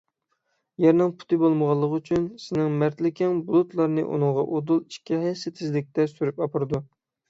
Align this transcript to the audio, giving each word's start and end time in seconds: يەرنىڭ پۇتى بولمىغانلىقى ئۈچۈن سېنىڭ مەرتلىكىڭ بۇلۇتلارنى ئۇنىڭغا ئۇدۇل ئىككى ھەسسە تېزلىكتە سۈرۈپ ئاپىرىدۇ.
يەرنىڭ 0.85 1.11
پۇتى 1.19 1.39
بولمىغانلىقى 1.43 1.99
ئۈچۈن 1.99 2.25
سېنىڭ 2.47 2.73
مەرتلىكىڭ 2.85 3.39
بۇلۇتلارنى 3.53 4.09
ئۇنىڭغا 4.09 4.49
ئۇدۇل 4.51 4.85
ئىككى 4.85 5.25
ھەسسە 5.29 5.59
تېزلىكتە 5.63 6.13
سۈرۈپ 6.19 6.45
ئاپىرىدۇ. 6.47 6.87